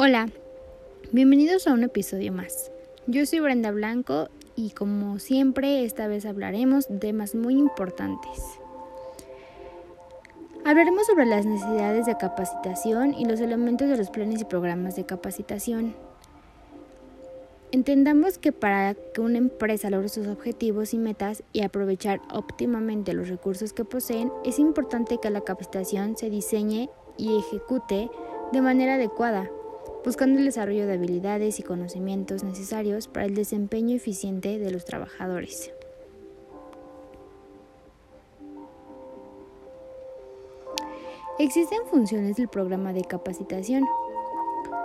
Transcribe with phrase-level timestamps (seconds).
[0.00, 0.28] Hola,
[1.10, 2.70] bienvenidos a un episodio más.
[3.08, 8.60] Yo soy Brenda Blanco y como siempre esta vez hablaremos de temas muy importantes.
[10.64, 15.04] Hablaremos sobre las necesidades de capacitación y los elementos de los planes y programas de
[15.04, 15.96] capacitación.
[17.72, 23.28] Entendamos que para que una empresa logre sus objetivos y metas y aprovechar óptimamente los
[23.28, 28.08] recursos que poseen, es importante que la capacitación se diseñe y ejecute
[28.52, 29.50] de manera adecuada
[30.04, 35.72] buscando el desarrollo de habilidades y conocimientos necesarios para el desempeño eficiente de los trabajadores.
[41.38, 43.84] Existen funciones del programa de capacitación.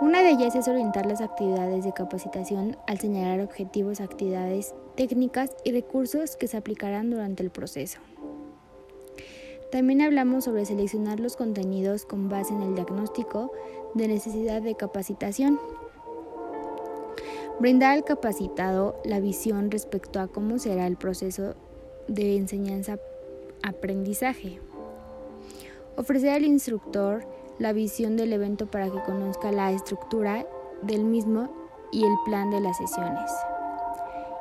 [0.00, 5.72] Una de ellas es orientar las actividades de capacitación al señalar objetivos, actividades, técnicas y
[5.72, 7.98] recursos que se aplicarán durante el proceso.
[9.70, 13.52] También hablamos sobre seleccionar los contenidos con base en el diagnóstico
[13.94, 15.60] de necesidad de capacitación.
[17.60, 21.54] Brindar al capacitado la visión respecto a cómo será el proceso
[22.06, 24.60] de enseñanza-aprendizaje.
[25.96, 27.26] Ofrecer al instructor
[27.58, 30.46] la visión del evento para que conozca la estructura
[30.82, 31.52] del mismo
[31.90, 33.32] y el plan de las sesiones.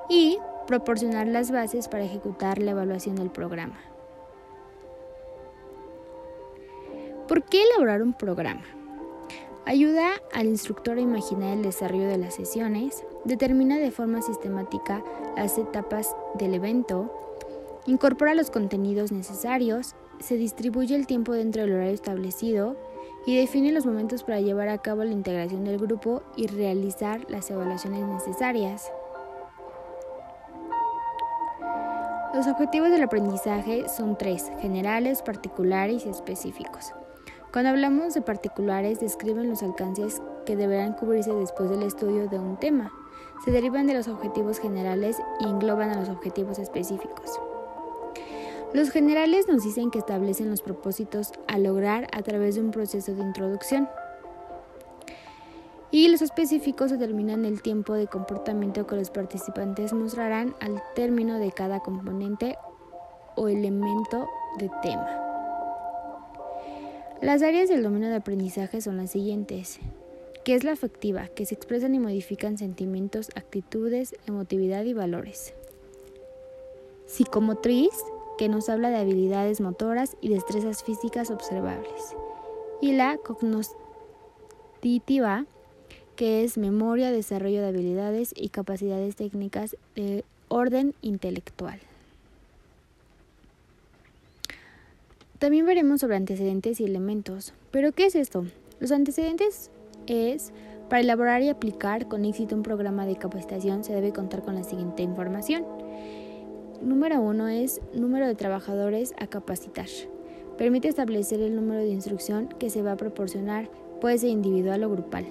[0.09, 3.79] Y proporcionar las bases para ejecutar la evaluación del programa.
[7.27, 8.76] ¿Por qué elaborar un programa?
[9.67, 15.03] Ayuda al instructor a imaginar el desarrollo de las sesiones, determina de forma sistemática
[15.35, 17.13] las etapas del evento,
[17.85, 22.77] incorpora los contenidos necesarios, se distribuye el tiempo dentro del horario establecido
[23.25, 27.51] y define los momentos para llevar a cabo la integración del grupo y realizar las
[27.51, 28.89] evaluaciones necesarias.
[32.33, 36.93] Los objetivos del aprendizaje son tres, generales, particulares y específicos.
[37.57, 42.57] Cuando hablamos de particulares, describen los alcances que deberán cubrirse después del estudio de un
[42.57, 42.91] tema.
[43.43, 47.39] Se derivan de los objetivos generales y engloban a los objetivos específicos.
[48.75, 53.15] Los generales nos dicen que establecen los propósitos a lograr a través de un proceso
[53.15, 53.89] de introducción.
[55.89, 61.51] Y los específicos determinan el tiempo de comportamiento que los participantes mostrarán al término de
[61.51, 62.55] cada componente
[63.35, 64.27] o elemento
[64.59, 65.26] de tema.
[67.21, 69.79] Las áreas del dominio de aprendizaje son las siguientes,
[70.43, 75.55] que es la afectiva, que se expresan y modifican sentimientos, actitudes, emotividad y valores.
[77.07, 77.89] Psicomotriz,
[78.37, 82.15] que nos habla de habilidades motoras y destrezas físicas observables.
[82.81, 83.17] Y la
[84.77, 85.47] cognitiva,
[86.15, 91.79] que es memoria, desarrollo de habilidades y capacidades técnicas de orden intelectual.
[95.39, 97.53] También veremos sobre antecedentes y elementos.
[97.69, 98.45] ¿Pero qué es esto?
[98.79, 99.69] Los antecedentes
[100.07, 100.51] es,
[100.89, 104.63] para elaborar y aplicar con éxito un programa de capacitación se debe contar con la
[104.63, 105.63] siguiente información.
[106.81, 109.85] Número uno es número de trabajadores a capacitar.
[110.57, 113.69] Permite establecer el número de instrucción que se va a proporcionar,
[114.01, 115.27] puede ser individual o grupal.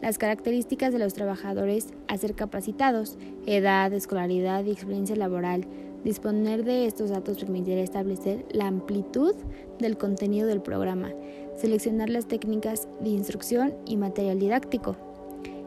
[0.00, 5.66] Las características de los trabajadores a ser capacitados, edad, escolaridad y experiencia laboral,
[6.04, 9.34] Disponer de estos datos permitirá establecer la amplitud
[9.78, 11.12] del contenido del programa,
[11.56, 14.96] seleccionar las técnicas de instrucción y material didáctico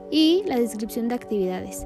[0.09, 1.85] y la descripción de actividades.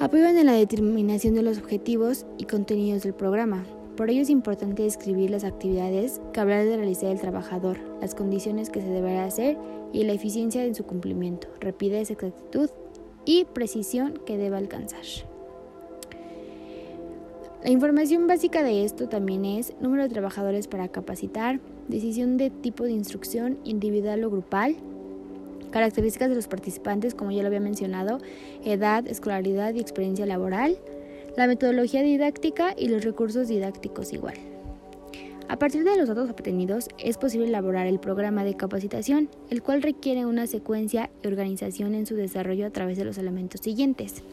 [0.00, 3.64] Apoyan en la determinación de los objetivos y contenidos del programa.
[3.96, 8.70] Por ello es importante describir las actividades que habrá de realizar el trabajador, las condiciones
[8.70, 9.58] que se deberá hacer
[9.92, 12.70] y la eficiencia en su cumplimiento, rapidez, exactitud
[13.24, 15.31] y precisión que debe alcanzar.
[17.64, 22.82] La información básica de esto también es número de trabajadores para capacitar, decisión de tipo
[22.82, 24.74] de instrucción individual o grupal,
[25.70, 28.18] características de los participantes, como ya lo había mencionado,
[28.64, 30.76] edad, escolaridad y experiencia laboral,
[31.36, 34.34] la metodología didáctica y los recursos didácticos igual.
[35.46, 39.82] A partir de los datos obtenidos es posible elaborar el programa de capacitación, el cual
[39.82, 44.24] requiere una secuencia y organización en su desarrollo a través de los elementos siguientes.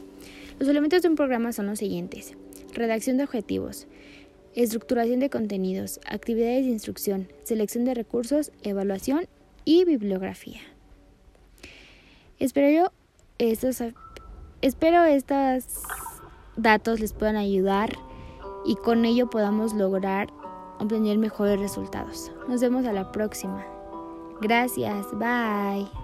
[0.58, 2.36] Los elementos de un programa son los siguientes
[2.74, 3.88] redacción de objetivos,
[4.56, 9.28] estructuración de contenidos, actividades de instrucción, selección de recursos, evaluación
[9.66, 10.62] y bibliografía.
[12.40, 12.92] Espero
[13.38, 13.84] estos,
[14.62, 15.66] espero estos
[16.56, 17.98] datos les puedan ayudar
[18.66, 20.30] y con ello podamos lograr
[20.80, 22.32] obtener mejores resultados.
[22.48, 23.66] Nos vemos a la próxima.
[24.42, 25.99] Gracias, bye.